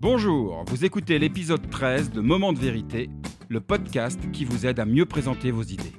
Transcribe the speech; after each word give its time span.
Bonjour, 0.00 0.64
vous 0.68 0.84
écoutez 0.84 1.18
l'épisode 1.18 1.68
13 1.70 2.12
de 2.12 2.20
Moment 2.20 2.52
de 2.52 2.58
vérité, 2.60 3.10
le 3.48 3.58
podcast 3.60 4.20
qui 4.30 4.44
vous 4.44 4.64
aide 4.64 4.78
à 4.78 4.84
mieux 4.84 5.06
présenter 5.06 5.50
vos 5.50 5.64
idées. 5.64 5.92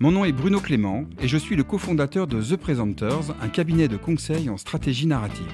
Mon 0.00 0.12
nom 0.12 0.26
est 0.26 0.32
Bruno 0.32 0.60
Clément 0.60 1.04
et 1.18 1.28
je 1.28 1.38
suis 1.38 1.56
le 1.56 1.64
cofondateur 1.64 2.26
de 2.26 2.42
The 2.42 2.56
Presenters, 2.56 3.34
un 3.40 3.48
cabinet 3.48 3.88
de 3.88 3.96
conseil 3.96 4.50
en 4.50 4.58
stratégie 4.58 5.06
narrative. 5.06 5.50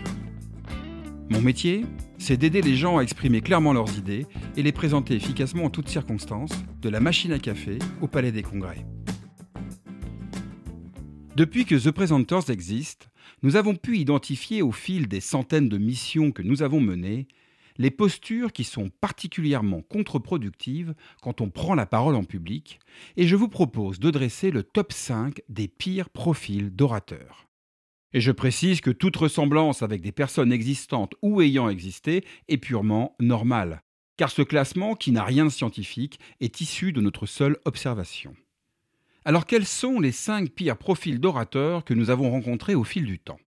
Mon 1.30 1.40
métier, 1.40 1.86
c'est 2.18 2.36
d'aider 2.36 2.62
les 2.62 2.74
gens 2.74 2.98
à 2.98 3.02
exprimer 3.02 3.42
clairement 3.42 3.72
leurs 3.72 3.96
idées 3.96 4.26
et 4.56 4.64
les 4.64 4.72
présenter 4.72 5.14
efficacement 5.14 5.66
en 5.66 5.70
toutes 5.70 5.88
circonstances, 5.88 6.64
de 6.82 6.88
la 6.88 6.98
machine 6.98 7.32
à 7.32 7.38
café 7.38 7.78
au 8.02 8.08
palais 8.08 8.32
des 8.32 8.42
congrès. 8.42 8.84
Depuis 11.36 11.64
que 11.64 11.76
The 11.76 11.92
Presenters 11.92 12.50
existe, 12.50 13.08
nous 13.44 13.54
avons 13.54 13.76
pu 13.76 13.98
identifier 13.98 14.62
au 14.62 14.72
fil 14.72 15.06
des 15.06 15.20
centaines 15.20 15.68
de 15.68 15.78
missions 15.78 16.32
que 16.32 16.42
nous 16.42 16.64
avons 16.64 16.80
menées 16.80 17.28
les 17.76 17.90
postures 17.90 18.52
qui 18.52 18.64
sont 18.64 18.90
particulièrement 19.00 19.82
contre-productives 19.82 20.94
quand 21.22 21.40
on 21.40 21.50
prend 21.50 21.74
la 21.74 21.86
parole 21.86 22.14
en 22.14 22.24
public, 22.24 22.78
et 23.16 23.26
je 23.26 23.36
vous 23.36 23.48
propose 23.48 23.98
de 23.98 24.10
dresser 24.10 24.50
le 24.50 24.62
top 24.62 24.92
5 24.92 25.40
des 25.48 25.68
pires 25.68 26.10
profils 26.10 26.74
d'orateurs. 26.74 27.48
Et 28.12 28.20
je 28.20 28.30
précise 28.30 28.80
que 28.80 28.90
toute 28.90 29.16
ressemblance 29.16 29.82
avec 29.82 30.00
des 30.00 30.12
personnes 30.12 30.52
existantes 30.52 31.14
ou 31.20 31.40
ayant 31.40 31.68
existé 31.68 32.24
est 32.48 32.58
purement 32.58 33.16
normale, 33.18 33.82
car 34.16 34.30
ce 34.30 34.42
classement, 34.42 34.94
qui 34.94 35.10
n'a 35.10 35.24
rien 35.24 35.44
de 35.44 35.50
scientifique, 35.50 36.20
est 36.40 36.60
issu 36.60 36.92
de 36.92 37.00
notre 37.00 37.26
seule 37.26 37.58
observation. 37.64 38.36
Alors 39.24 39.46
quels 39.46 39.66
sont 39.66 39.98
les 40.00 40.12
5 40.12 40.50
pires 40.50 40.76
profils 40.76 41.18
d'orateurs 41.18 41.84
que 41.84 41.94
nous 41.94 42.10
avons 42.10 42.30
rencontrés 42.30 42.74
au 42.74 42.84
fil 42.84 43.04
du 43.04 43.18
temps? 43.18 43.40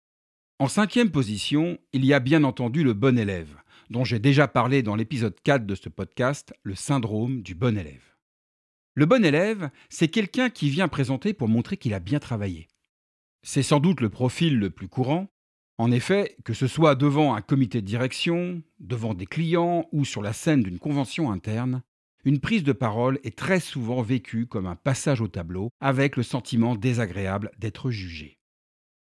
En 0.57 0.69
cinquième 0.69 1.11
position, 1.11 1.77
il 1.91 2.05
y 2.05 2.13
a 2.13 2.21
bien 2.21 2.45
entendu 2.45 2.83
le 2.83 2.93
bon 2.93 3.19
élève, 3.19 3.57
dont 3.89 4.03
j'ai 4.03 4.19
déjà 4.19 4.47
parlé 4.47 4.83
dans 4.83 4.95
l'épisode 4.95 5.39
4 5.43 5.65
de 5.65 5.75
ce 5.75 5.89
podcast, 5.89 6.53
le 6.63 6.75
syndrome 6.75 7.41
du 7.41 7.55
bon 7.55 7.77
élève. 7.77 8.15
Le 8.93 9.05
bon 9.05 9.25
élève, 9.25 9.69
c'est 9.89 10.07
quelqu'un 10.07 10.49
qui 10.49 10.69
vient 10.69 10.87
présenter 10.87 11.33
pour 11.33 11.47
montrer 11.47 11.77
qu'il 11.77 11.93
a 11.93 11.99
bien 11.99 12.19
travaillé. 12.19 12.67
C'est 13.43 13.63
sans 13.63 13.79
doute 13.79 14.01
le 14.01 14.09
profil 14.09 14.57
le 14.57 14.69
plus 14.69 14.87
courant. 14.87 15.27
En 15.77 15.91
effet, 15.91 16.37
que 16.45 16.53
ce 16.53 16.67
soit 16.67 16.95
devant 16.95 17.35
un 17.35 17.41
comité 17.41 17.81
de 17.81 17.85
direction, 17.85 18.63
devant 18.79 19.13
des 19.13 19.25
clients 19.25 19.87
ou 19.91 20.05
sur 20.05 20.21
la 20.21 20.31
scène 20.31 20.63
d'une 20.63 20.79
convention 20.79 21.31
interne, 21.31 21.83
une 22.23 22.39
prise 22.39 22.63
de 22.63 22.71
parole 22.71 23.19
est 23.23 23.37
très 23.37 23.59
souvent 23.59 24.01
vécue 24.01 24.47
comme 24.47 24.65
un 24.65 24.75
passage 24.75 25.21
au 25.21 25.27
tableau 25.27 25.69
avec 25.79 26.15
le 26.15 26.23
sentiment 26.23 26.75
désagréable 26.75 27.51
d'être 27.59 27.91
jugé. 27.91 28.39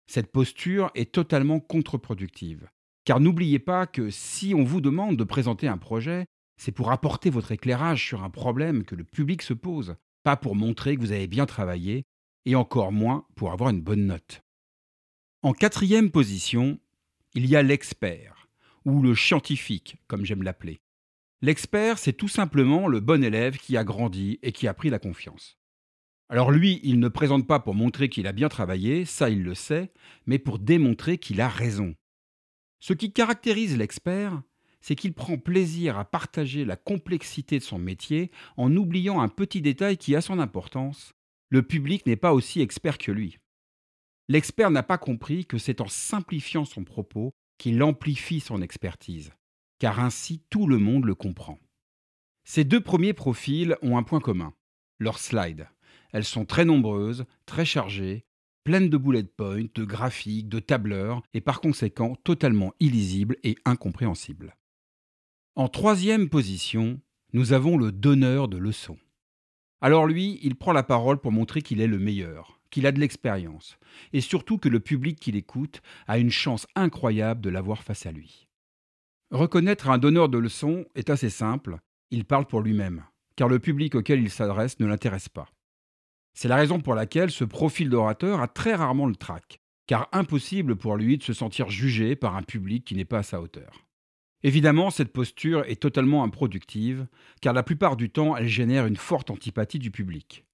Cette 0.09 0.33
posture 0.33 0.91
est 0.95 1.13
totalement 1.13 1.61
contre-productive. 1.61 2.69
Car 3.09 3.21
n'oubliez 3.21 3.59
pas 3.59 3.87
que 3.87 4.11
si 4.11 4.55
on 4.55 4.65
vous 4.65 4.83
demande 4.83 5.17
de 5.17 5.25
présenter 5.25 5.67
un 5.67 5.79
projet, 5.79 6.27
c'est 6.59 6.73
pour 6.73 6.93
apporter 6.93 7.31
votre 7.31 7.53
éclairage 7.53 8.07
sur 8.07 8.23
un 8.23 8.29
problème 8.29 8.85
que 8.85 8.95
le 8.95 9.03
public 9.03 9.41
se 9.41 9.55
pose, 9.55 9.97
pas 10.25 10.37
pour 10.37 10.55
montrer 10.55 10.95
que 10.95 11.01
vous 11.01 11.13
avez 11.13 11.27
bien 11.27 11.47
travaillé, 11.47 12.05
et 12.45 12.55
encore 12.55 12.93
moins 12.93 13.25
pour 13.35 13.51
avoir 13.51 13.71
une 13.71 13.81
bonne 13.81 14.05
note. 14.05 14.43
En 15.41 15.55
quatrième 15.55 16.11
position, 16.11 16.79
il 17.33 17.47
y 17.47 17.57
a 17.57 17.63
l'expert, 17.63 18.51
ou 18.85 19.01
le 19.01 19.15
scientifique, 19.15 19.97
comme 20.07 20.27
j'aime 20.27 20.43
l'appeler. 20.43 20.79
L'expert, 21.41 21.97
c'est 21.97 22.13
tout 22.13 22.29
simplement 22.29 22.89
le 22.89 23.01
bon 23.01 23.25
élève 23.25 23.57
qui 23.57 23.79
a 23.79 23.85
grandi 23.85 24.39
et 24.43 24.53
qui 24.53 24.69
a 24.69 24.75
pris 24.75 24.91
la 24.91 24.99
confiance. 24.99 25.57
Alors 26.29 26.51
lui, 26.51 26.79
il 26.83 27.01
ne 27.01 27.09
présente 27.09 27.47
pas 27.47 27.59
pour 27.59 27.75
montrer 27.75 28.11
qu'il 28.11 28.27
a 28.27 28.33
bien 28.33 28.51
travaillé, 28.51 29.07
ça 29.07 29.31
il 29.31 29.45
le 29.45 29.55
sait, 29.55 29.93
mais 30.27 30.39
pour 30.39 30.59
démontrer 30.59 31.17
qu'il 31.17 31.41
a 31.41 31.49
raison, 31.49 31.95
ce 32.81 32.93
qui 32.93 33.13
caractérise 33.13 33.77
l'expert, 33.77 34.43
c'est 34.81 34.95
qu'il 34.95 35.13
prend 35.13 35.39
plaisir 35.39 35.99
à 35.99 36.05
partager 36.05 36.65
la 36.65 36.77
complexité 36.77 37.59
de 37.59 37.65
son 37.65 37.79
métier 37.79 38.31
en 38.57 38.75
oubliant 38.77 39.21
un 39.21 39.29
petit 39.29 39.61
détail 39.61 39.97
qui 39.97 40.15
a 40.15 40.21
son 40.21 40.39
importance. 40.39 41.15
Le 41.51 41.63
public 41.63 42.07
n'est 42.07 42.17
pas 42.17 42.33
aussi 42.33 42.61
expert 42.61 42.99
que 42.99 43.11
lui. 43.11 43.39
L'expert 44.29 44.71
n'a 44.71 44.83
pas 44.83 44.99
compris 44.99 45.47
que 45.47 45.59
c'est 45.59 45.81
en 45.81 45.89
simplifiant 45.89 46.65
son 46.65 46.85
propos 46.85 47.35
qu'il 47.57 47.83
amplifie 47.83 48.41
son 48.41 48.63
expertise, 48.63 49.33
car 49.79 50.01
ainsi 50.01 50.43
tout 50.51 50.67
le 50.67 50.79
monde 50.79 51.07
le 51.07 51.15
comprend. 51.15 51.59
Ces 52.45 52.65
deux 52.65 52.81
premiers 52.81 53.15
profils 53.15 53.77
ont 53.83 53.99
un 53.99 54.03
point 54.03 54.21
commun, 54.21 54.55
leurs 54.99 55.19
slides. 55.19 55.69
Elles 56.13 56.25
sont 56.25 56.45
très 56.45 56.65
nombreuses, 56.65 57.27
très 57.47 57.65
chargées, 57.65 58.25
pleine 58.69 58.91
de 58.91 58.99
bullet 58.99 59.23
points, 59.23 59.65
de 59.75 59.85
graphiques, 59.87 60.51
de 60.51 60.59
tableurs, 60.59 61.23
et 61.33 61.41
par 61.41 61.63
conséquent 61.63 62.17
totalement 62.17 62.75
illisible 62.81 63.37
et 63.43 63.57
incompréhensible. 63.65 64.59
En 65.57 65.69
troisième 65.69 66.29
position, 66.29 67.01
nous 67.33 67.55
avons 67.55 67.79
le 67.79 67.93
donneur 67.93 68.47
de 68.47 68.59
leçons. 68.59 68.99
Alors 69.81 70.07
lui, 70.07 70.39
il 70.43 70.55
prend 70.55 70.73
la 70.75 70.83
parole 70.83 71.19
pour 71.19 71.33
montrer 71.33 71.63
qu'il 71.63 71.81
est 71.81 71.87
le 71.87 71.99
meilleur, 71.99 72.61
qu'il 72.69 72.85
a 72.85 72.93
de 72.93 73.01
l'expérience, 73.01 73.79
et 74.13 74.21
surtout 74.21 74.59
que 74.59 74.69
le 74.69 74.81
public 74.81 75.19
qui 75.19 75.33
l'écoute 75.33 75.81
a 76.07 76.19
une 76.19 76.31
chance 76.31 76.67
incroyable 76.75 77.41
de 77.41 77.49
l'avoir 77.49 77.83
face 77.83 78.05
à 78.05 78.13
lui. 78.13 78.49
Reconnaître 79.31 79.89
un 79.89 79.97
donneur 79.97 80.29
de 80.29 80.37
leçons 80.37 80.85
est 80.95 81.09
assez 81.09 81.31
simple, 81.31 81.79
il 82.11 82.27
parle 82.27 82.45
pour 82.45 82.61
lui-même, 82.61 83.07
car 83.35 83.49
le 83.49 83.61
public 83.61 83.95
auquel 83.95 84.21
il 84.21 84.29
s'adresse 84.29 84.79
ne 84.79 84.87
l'intéresse 84.87 85.31
pas. 85.31 85.49
C'est 86.35 86.49
la 86.49 86.57
raison 86.57 86.81
pour 86.81 86.95
laquelle 86.95 87.31
ce 87.31 87.45
profil 87.45 87.91
d'orateur 87.91 88.41
a 88.41 88.49
très 88.49 88.75
rarement 88.75 89.07
le 89.07 89.17
trac, 89.17 89.61
car 89.87 90.09
impossible 90.13 90.77
pour 90.77 90.97
lui 90.97 91.19
de 91.19 91.23
se 91.23 91.33
sentir 91.33 91.71
jugé 91.71 92.15
par 92.15 92.37
un 92.37 92.43
public 92.43 92.85
qui 92.85 92.95
n'est 92.95 93.05
pas 93.05 93.19
à 93.19 93.23
sa 93.23 93.41
hauteur. 93.41 93.85
Évidemment, 94.45 94.91
cette 94.91 95.13
posture 95.13 95.65
est 95.67 95.81
totalement 95.83 96.23
improductive, 96.23 97.09
car 97.41 97.53
la 97.53 97.65
plupart 97.65 97.97
du 97.97 98.11
temps, 98.11 98.37
elle 98.37 98.49
génère 98.49 98.87
une 98.87 98.97
forte 98.97 99.31
antipathie 99.31 99.81
du 99.81 99.91
public. 99.91 100.45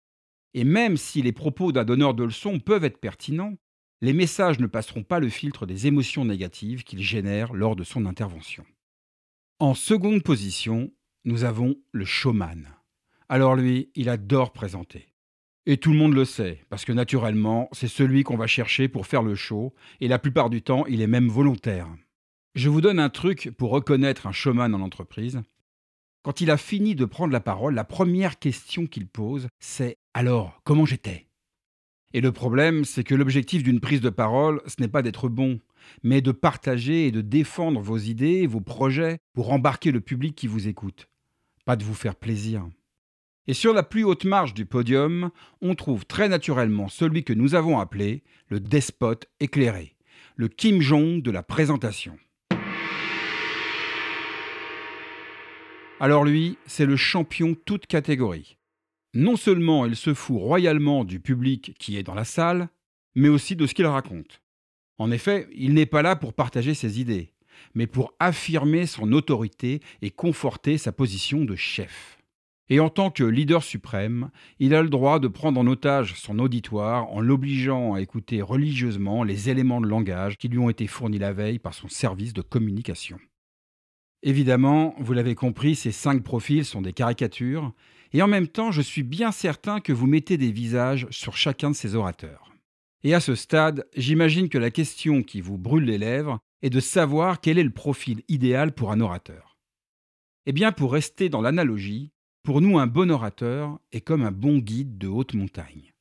Et 0.55 0.65
même 0.65 0.97
si 0.97 1.21
les 1.21 1.33
propos 1.33 1.73
d'un 1.73 1.85
donneur 1.85 2.15
de 2.15 2.25
leçons 2.25 2.61
peuvent 2.61 2.85
être 2.85 3.01
pertinents, 3.01 3.55
les 4.01 4.13
messages 4.13 4.61
ne 4.61 4.67
passeront 4.67 5.03
pas 5.03 5.21
le 5.21 5.29
filtre 5.29 5.67
des 5.67 5.87
émotions 5.87 6.25
négatives 6.25 6.85
qu'il 6.85 7.03
génère 7.03 7.53
lors 7.53 7.77
de 7.77 7.85
son 7.85 8.07
intervention. 8.07 8.65
En 9.59 9.75
seconde 9.75 10.23
position, 10.23 10.91
nous 11.25 11.45
avons 11.45 11.77
le 11.93 12.05
showman. 12.05 12.69
Alors 13.29 13.57
lui, 13.57 13.91
il 13.95 14.09
adore 14.09 14.53
présenter. 14.53 15.14
Et 15.67 15.79
tout 15.79 15.93
le 15.93 15.99
monde 15.99 16.13
le 16.13 16.27
sait, 16.27 16.61
parce 16.69 16.85
que 16.85 16.93
naturellement, 16.93 17.71
c'est 17.73 17.89
celui 17.89 18.23
qu'on 18.23 18.37
va 18.37 18.47
chercher 18.47 18.87
pour 18.87 19.07
faire 19.07 19.23
le 19.23 19.35
show, 19.35 19.73
et 20.01 20.09
la 20.09 20.19
plupart 20.19 20.51
du 20.51 20.61
temps, 20.61 20.85
il 20.87 21.01
est 21.01 21.07
même 21.07 21.29
volontaire. 21.29 21.89
Je 22.55 22.69
vous 22.69 22.83
donne 22.83 22.99
un 22.99 23.09
truc 23.09 23.51
pour 23.57 23.71
reconnaître 23.71 24.27
un 24.27 24.33
showman 24.33 24.75
en 24.75 24.83
entreprise. 24.83 25.41
Quand 26.23 26.43
il 26.43 26.51
a 26.51 26.59
fini 26.59 26.95
de 26.95 27.07
prendre 27.07 27.33
la 27.33 27.41
parole, 27.41 27.75
la 27.75 27.85
première 27.85 28.39
question 28.39 28.87
qu'il 28.87 29.07
pose, 29.07 29.49
c'est 29.59 29.97
Alors, 30.13 30.61
comment 30.65 30.85
j'étais? 30.85 31.29
Et 32.13 32.21
le 32.21 32.31
problème, 32.31 32.85
c'est 32.85 33.03
que 33.03 33.15
l'objectif 33.15 33.63
d'une 33.63 33.81
prise 33.81 34.03
de 34.03 34.11
parole, 34.11 34.63
ce 34.67 34.77
n'est 34.81 34.89
pas 34.89 35.03
d'être 35.03 35.29
bon, 35.29 35.61
mais 36.03 36.21
de 36.21 36.31
partager 36.31 37.07
et 37.07 37.11
de 37.11 37.23
défendre 37.23 37.81
vos 37.81 37.99
idées, 37.99 38.47
vos 38.47 38.61
projets, 38.61 39.19
pour 39.33 39.53
embarquer 39.53 39.93
le 39.93 40.01
public 40.01 40.37
qui 40.37 40.47
vous 40.47 40.69
écoute. 40.69 41.09
Pas 41.65 41.77
de 41.77 41.85
vous 41.85 41.95
faire 41.95 42.17
plaisir. 42.17 42.69
Et 43.47 43.53
sur 43.53 43.75
la 43.75 43.83
plus 43.83 44.05
haute 44.05 44.25
marge 44.25 44.55
du 44.55 44.65
podium, 44.65 45.31
on 45.61 45.75
trouve 45.75 46.07
très 46.07 46.31
naturellement 46.31 46.89
celui 46.89 47.25
que 47.25 47.35
nous 47.35 47.55
avons 47.55 47.79
appelé 47.79 48.23
le 48.49 48.59
despote 48.59 49.27
éclairé, 49.39 49.97
le 50.37 50.49
Kim 50.49 50.81
Jong 50.81 51.21
de 51.21 51.31
la 51.31 51.43
présentation. 51.43 52.19
Alors 56.01 56.25
lui, 56.25 56.57
c'est 56.65 56.87
le 56.87 56.97
champion 56.97 57.55
toute 57.55 57.87
catégorie. 57.87 58.57
Non 59.13 59.37
seulement 59.37 59.85
il 59.85 59.95
se 59.95 60.15
fout 60.15 60.39
royalement 60.39 61.05
du 61.05 61.21
public 61.21 61.75
qui 61.79 61.99
est 61.99 62.03
dans 62.03 62.15
la 62.15 62.25
salle, 62.25 62.69
mais 63.15 63.29
aussi 63.29 63.57
de 63.57 63.67
ce 63.67 63.75
qu'il 63.75 63.87
raconte. 63.87 64.41
En 64.97 65.11
effet, 65.11 65.49
il 65.55 65.75
n'est 65.75 65.87
pas 65.87 66.03
là 66.03 66.17
pour 66.17 66.33
partager 66.33 66.73
ses 66.73 66.99
idées, 66.99 67.35
mais 67.75 67.87
pour 67.87 68.15
affirmer 68.21 68.87
son 68.87 69.13
autorité 69.13 69.81
et 70.01 70.11
conforter 70.11 70.79
sa 70.79 70.93
position 70.93 71.45
de 71.45 71.57
chef. 71.57 72.19
Et 72.71 72.81
en 72.81 72.89
tant 72.89 73.11
que 73.11 73.25
leader 73.25 73.63
suprême, 73.63 74.31
il 74.59 74.75
a 74.75 74.83
le 74.83 74.89
droit 74.89 75.19
de 75.19 75.29
prendre 75.29 75.61
en 75.61 75.67
otage 75.67 76.15
son 76.15 76.39
auditoire 76.39 77.11
en 77.11 77.21
l'obligeant 77.21 77.93
à 77.93 78.01
écouter 78.01 78.41
religieusement 78.41 79.23
les 79.23 79.51
éléments 79.51 79.83
de 79.83 79.87
langage 79.87 80.39
qui 80.39 80.49
lui 80.49 80.59
ont 80.59 80.71
été 80.71 80.87
fournis 80.87 81.19
la 81.19 81.35
veille 81.35 81.59
par 81.59 81.75
son 81.75 81.89
service 81.89 82.33
de 82.33 82.41
communication. 82.41 83.19
Évidemment, 84.23 84.95
vous 84.99 85.13
l'avez 85.13 85.35
compris, 85.35 85.75
ces 85.75 85.93
cinq 85.93 86.23
profils 86.23 86.65
sont 86.65 86.81
des 86.81 86.95
caricatures, 86.95 87.75
et 88.15 88.23
en 88.23 88.29
même 88.29 88.49
temps, 88.49 88.73
je 88.73 88.81
suis 88.81 89.03
bien 89.03 89.33
certain 89.33 89.81
que 89.81 89.93
vous 89.93 90.07
mettez 90.07 90.39
des 90.39 90.51
visages 90.51 91.07
sur 91.11 91.37
chacun 91.37 91.71
de 91.71 91.77
ces 91.77 91.95
orateurs. 91.95 92.55
Et 93.03 93.13
à 93.13 93.21
ce 93.21 93.35
stade, 93.35 93.87
j'imagine 93.95 94.49
que 94.49 94.57
la 94.57 94.71
question 94.71 95.23
qui 95.23 95.43
vous 95.43 95.59
brûle 95.59 95.85
les 95.85 95.99
lèvres 95.99 96.39
est 96.63 96.71
de 96.71 96.81
savoir 96.81 97.43
quel 97.43 97.59
est 97.59 97.65
le 97.65 97.69
profil 97.69 98.23
idéal 98.29 98.73
pour 98.73 98.91
un 98.91 99.01
orateur. 99.01 99.59
Eh 100.47 100.53
bien, 100.53 100.73
pour 100.73 100.95
rester 100.95 101.29
dans 101.29 101.43
l'analogie, 101.43 102.14
pour 102.45 102.61
nous, 102.61 102.79
un 102.79 102.87
bon 102.87 103.11
orateur 103.11 103.81
est 103.91 104.03
comme 104.03 104.23
un 104.23 104.31
bon 104.31 104.59
guide 104.59 104.99
de 104.99 105.09
haute 105.09 105.33
montagne. 105.33 105.95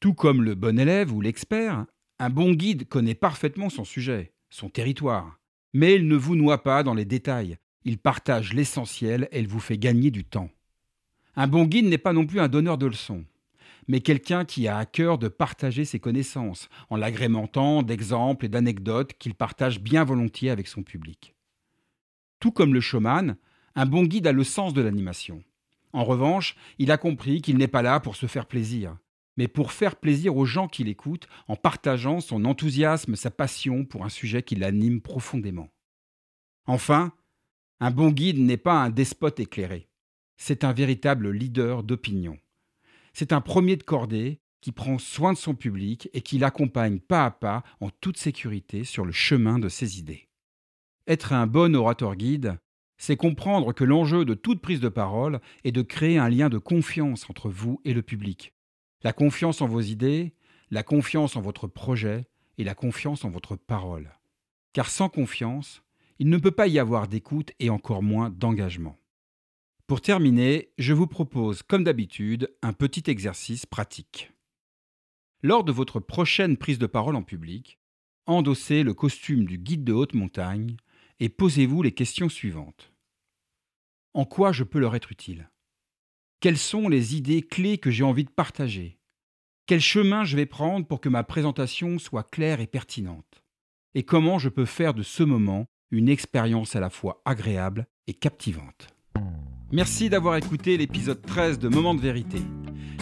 Tout 0.00 0.12
comme 0.12 0.42
le 0.42 0.56
bon 0.56 0.78
élève 0.78 1.12
ou 1.12 1.20
l'expert, 1.20 1.86
un 2.18 2.28
bon 2.28 2.52
guide 2.52 2.88
connaît 2.88 3.14
parfaitement 3.14 3.70
son 3.70 3.84
sujet, 3.84 4.32
son 4.50 4.68
territoire, 4.68 5.38
Mais 5.72 5.94
il 5.94 6.08
ne 6.08 6.16
vous 6.16 6.34
noie 6.34 6.64
pas 6.64 6.82
dans 6.82 6.94
les 6.94 7.04
détails. 7.04 7.56
Il 7.84 7.98
partage 7.98 8.52
l'essentiel 8.52 9.28
et 9.30 9.38
il 9.38 9.46
vous 9.46 9.60
fait 9.60 9.78
gagner 9.78 10.10
du 10.10 10.24
temps. 10.24 10.50
Un 11.36 11.46
bon 11.46 11.66
guide 11.66 11.86
n'est 11.86 11.98
pas 11.98 12.12
non 12.12 12.26
plus 12.26 12.40
un 12.40 12.48
donneur 12.48 12.76
de 12.76 12.86
leçons, 12.86 13.24
mais 13.86 14.00
quelqu'un 14.00 14.44
qui 14.44 14.66
a 14.66 14.78
à 14.78 14.86
cœur 14.86 15.18
de 15.18 15.28
partager 15.28 15.84
ses 15.84 16.00
connaissances, 16.00 16.68
en 16.90 16.96
l'agrémentant 16.96 17.84
d'exemples 17.84 18.46
et 18.46 18.48
d'anecdotes 18.48 19.12
qu'il 19.18 19.34
partage 19.34 19.80
bien 19.80 20.02
volontiers 20.02 20.50
avec 20.50 20.66
son 20.66 20.82
public. 20.82 21.36
Tout 22.40 22.50
comme 22.50 22.74
le 22.74 22.80
showman, 22.80 23.36
un 23.78 23.86
bon 23.86 24.04
guide 24.04 24.26
a 24.26 24.32
le 24.32 24.44
sens 24.44 24.74
de 24.74 24.82
l'animation. 24.82 25.42
En 25.92 26.04
revanche, 26.04 26.56
il 26.78 26.90
a 26.90 26.98
compris 26.98 27.40
qu'il 27.40 27.56
n'est 27.56 27.68
pas 27.68 27.82
là 27.82 28.00
pour 28.00 28.16
se 28.16 28.26
faire 28.26 28.46
plaisir, 28.46 28.96
mais 29.36 29.48
pour 29.48 29.72
faire 29.72 29.96
plaisir 29.96 30.36
aux 30.36 30.44
gens 30.44 30.68
qui 30.68 30.84
l'écoutent 30.84 31.28
en 31.46 31.56
partageant 31.56 32.20
son 32.20 32.44
enthousiasme, 32.44 33.16
sa 33.16 33.30
passion 33.30 33.84
pour 33.84 34.04
un 34.04 34.08
sujet 34.08 34.42
qui 34.42 34.56
l'anime 34.56 35.00
profondément. 35.00 35.68
Enfin, 36.66 37.12
un 37.80 37.90
bon 37.90 38.10
guide 38.10 38.38
n'est 38.38 38.56
pas 38.56 38.74
un 38.74 38.90
despote 38.90 39.40
éclairé 39.40 39.88
c'est 40.38 40.64
un 40.64 40.72
véritable 40.72 41.30
leader 41.30 41.82
d'opinion. 41.82 42.38
C'est 43.12 43.32
un 43.32 43.40
premier 43.42 43.76
de 43.76 43.82
cordée 43.82 44.40
qui 44.60 44.72
prend 44.72 44.98
soin 44.98 45.32
de 45.32 45.38
son 45.38 45.54
public 45.54 46.08
et 46.14 46.20
qui 46.22 46.38
l'accompagne 46.38 47.00
pas 47.00 47.26
à 47.26 47.30
pas 47.30 47.64
en 47.80 47.90
toute 47.90 48.16
sécurité 48.16 48.84
sur 48.84 49.04
le 49.04 49.12
chemin 49.12 49.58
de 49.58 49.68
ses 49.68 49.98
idées. 49.98 50.28
Être 51.06 51.32
un 51.32 51.46
bon 51.46 51.74
orateur 51.74 52.16
guide, 52.16 52.58
c'est 52.98 53.16
comprendre 53.16 53.72
que 53.72 53.84
l'enjeu 53.84 54.24
de 54.24 54.34
toute 54.34 54.60
prise 54.60 54.80
de 54.80 54.88
parole 54.88 55.40
est 55.64 55.72
de 55.72 55.82
créer 55.82 56.18
un 56.18 56.28
lien 56.28 56.48
de 56.48 56.58
confiance 56.58 57.30
entre 57.30 57.48
vous 57.48 57.80
et 57.84 57.94
le 57.94 58.02
public. 58.02 58.52
La 59.02 59.12
confiance 59.12 59.62
en 59.62 59.68
vos 59.68 59.80
idées, 59.80 60.34
la 60.70 60.82
confiance 60.82 61.36
en 61.36 61.40
votre 61.40 61.68
projet 61.68 62.26
et 62.58 62.64
la 62.64 62.74
confiance 62.74 63.24
en 63.24 63.30
votre 63.30 63.56
parole. 63.56 64.10
Car 64.72 64.90
sans 64.90 65.08
confiance, 65.08 65.82
il 66.18 66.28
ne 66.28 66.36
peut 66.36 66.50
pas 66.50 66.66
y 66.66 66.80
avoir 66.80 67.06
d'écoute 67.06 67.52
et 67.60 67.70
encore 67.70 68.02
moins 68.02 68.30
d'engagement. 68.30 68.98
Pour 69.86 70.00
terminer, 70.00 70.72
je 70.76 70.92
vous 70.92 71.06
propose, 71.06 71.62
comme 71.62 71.84
d'habitude, 71.84 72.52
un 72.60 72.72
petit 72.72 73.08
exercice 73.08 73.64
pratique. 73.64 74.32
Lors 75.42 75.62
de 75.62 75.72
votre 75.72 76.00
prochaine 76.00 76.56
prise 76.56 76.80
de 76.80 76.86
parole 76.86 77.14
en 77.14 77.22
public, 77.22 77.78
endossez 78.26 78.82
le 78.82 78.92
costume 78.92 79.46
du 79.46 79.56
guide 79.56 79.84
de 79.84 79.92
haute 79.92 80.14
montagne 80.14 80.76
et 81.20 81.28
posez-vous 81.28 81.82
les 81.82 81.92
questions 81.92 82.28
suivantes. 82.28 82.92
En 84.14 84.24
quoi 84.24 84.52
je 84.52 84.64
peux 84.64 84.78
leur 84.78 84.94
être 84.94 85.12
utile? 85.12 85.50
Quelles 86.40 86.58
sont 86.58 86.88
les 86.88 87.16
idées 87.16 87.42
clés 87.42 87.78
que 87.78 87.90
j'ai 87.90 88.04
envie 88.04 88.24
de 88.24 88.30
partager? 88.30 88.98
Quel 89.66 89.80
chemin 89.80 90.24
je 90.24 90.36
vais 90.36 90.46
prendre 90.46 90.86
pour 90.86 91.00
que 91.00 91.08
ma 91.08 91.24
présentation 91.24 91.98
soit 91.98 92.22
claire 92.22 92.60
et 92.60 92.66
pertinente? 92.66 93.42
Et 93.94 94.02
comment 94.02 94.38
je 94.38 94.48
peux 94.48 94.64
faire 94.64 94.94
de 94.94 95.02
ce 95.02 95.22
moment 95.22 95.66
une 95.90 96.08
expérience 96.08 96.76
à 96.76 96.80
la 96.80 96.90
fois 96.90 97.22
agréable 97.24 97.86
et 98.06 98.14
captivante? 98.14 98.88
Merci 99.72 100.08
d'avoir 100.08 100.36
écouté 100.36 100.76
l'épisode 100.76 101.20
13 101.20 101.58
de 101.58 101.68
Moment 101.68 101.94
de 101.94 102.00
vérité. 102.00 102.38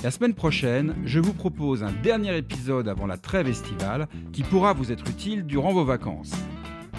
La 0.03 0.11
semaine 0.11 0.35
prochaine, 0.35 0.97
je 1.05 1.21
vous 1.21 1.33
propose 1.33 1.83
un 1.83 1.93
dernier 1.93 2.37
épisode 2.37 2.89
avant 2.89 3.07
la 3.07 3.19
trêve 3.19 3.49
estivale 3.49 4.09
qui 4.33 4.43
pourra 4.43 4.73
vous 4.73 4.91
être 4.91 5.09
utile 5.09 5.45
durant 5.45 5.73
vos 5.73 5.85
vacances. 5.85 6.33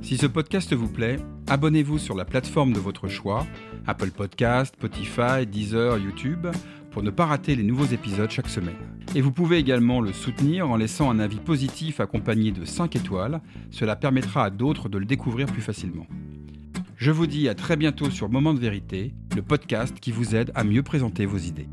Si 0.00 0.16
ce 0.16 0.26
podcast 0.26 0.72
vous 0.72 0.88
plaît, 0.88 1.18
abonnez-vous 1.46 1.98
sur 1.98 2.16
la 2.16 2.24
plateforme 2.24 2.72
de 2.72 2.80
votre 2.80 3.08
choix, 3.08 3.46
Apple 3.86 4.12
Podcast, 4.12 4.76
Spotify, 4.78 5.44
Deezer, 5.46 5.98
YouTube, 5.98 6.46
pour 6.90 7.02
ne 7.02 7.10
pas 7.10 7.26
rater 7.26 7.54
les 7.54 7.64
nouveaux 7.64 7.84
épisodes 7.84 8.30
chaque 8.30 8.48
semaine. 8.48 8.93
Et 9.16 9.20
vous 9.20 9.30
pouvez 9.30 9.58
également 9.58 10.00
le 10.00 10.12
soutenir 10.12 10.68
en 10.68 10.76
laissant 10.76 11.08
un 11.08 11.20
avis 11.20 11.38
positif 11.38 12.00
accompagné 12.00 12.50
de 12.50 12.64
5 12.64 12.96
étoiles, 12.96 13.40
cela 13.70 13.94
permettra 13.94 14.44
à 14.44 14.50
d'autres 14.50 14.88
de 14.88 14.98
le 14.98 15.04
découvrir 15.04 15.46
plus 15.46 15.62
facilement. 15.62 16.06
Je 16.96 17.12
vous 17.12 17.28
dis 17.28 17.48
à 17.48 17.54
très 17.54 17.76
bientôt 17.76 18.10
sur 18.10 18.28
Moment 18.28 18.54
de 18.54 18.58
vérité, 18.58 19.14
le 19.36 19.42
podcast 19.42 20.00
qui 20.00 20.10
vous 20.10 20.34
aide 20.34 20.50
à 20.56 20.64
mieux 20.64 20.82
présenter 20.82 21.26
vos 21.26 21.38
idées. 21.38 21.68